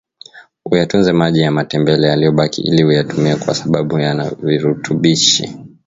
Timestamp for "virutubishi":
4.43-5.55